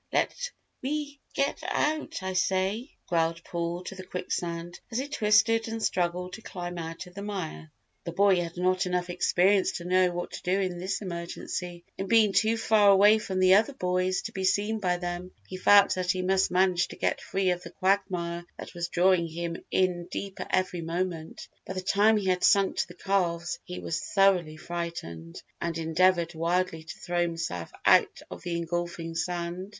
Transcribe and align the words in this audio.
Let 0.11 0.49
me 0.81 1.19
get 1.35 1.59
out, 1.61 2.23
I 2.23 2.33
say!" 2.33 2.89
growled 3.05 3.43
Paul 3.43 3.83
to 3.83 3.93
the 3.93 4.03
quicksand, 4.03 4.79
as 4.89 4.97
he 4.97 5.07
twisted 5.07 5.67
and 5.67 5.79
struggled 5.83 6.33
to 6.33 6.41
climb 6.41 6.79
out 6.79 7.05
of 7.05 7.13
the 7.13 7.21
mire. 7.21 7.71
The 8.03 8.11
boy 8.11 8.37
had 8.37 8.57
not 8.57 8.87
enough 8.87 9.11
experience 9.11 9.73
to 9.73 9.85
know 9.85 10.09
what 10.09 10.31
to 10.31 10.41
do 10.41 10.59
in 10.59 10.79
this 10.79 11.03
emergency 11.03 11.83
and 11.99 12.09
being 12.09 12.33
too 12.33 12.57
far 12.57 12.89
away 12.89 13.19
from 13.19 13.37
the 13.39 13.53
other 13.53 13.75
boys 13.75 14.23
to 14.23 14.31
be 14.31 14.43
seen 14.43 14.79
by 14.79 14.97
them, 14.97 15.33
he 15.47 15.55
felt 15.55 15.93
that 15.93 16.09
he 16.09 16.23
must 16.23 16.49
manage 16.49 16.87
to 16.87 16.95
get 16.95 17.21
free 17.21 17.51
of 17.51 17.61
the 17.61 17.69
quagmire 17.69 18.43
that 18.57 18.73
was 18.73 18.87
drawing 18.87 19.27
him 19.27 19.63
in 19.69 20.07
deeper 20.09 20.47
every 20.49 20.81
moment. 20.81 21.47
By 21.67 21.73
the 21.75 21.81
time 21.81 22.17
he 22.17 22.25
had 22.25 22.43
sunk 22.43 22.77
to 22.77 22.87
the 22.87 22.95
calves 22.95 23.59
he 23.65 23.77
was 23.77 23.99
thoroughly 24.01 24.57
frightened 24.57 25.43
and 25.61 25.77
endeavoured 25.77 26.33
wildly 26.33 26.83
to 26.85 26.99
throw 27.01 27.21
himself 27.21 27.71
out 27.85 28.23
of 28.31 28.41
the 28.41 28.55
engulfing 28.57 29.13
sand. 29.13 29.69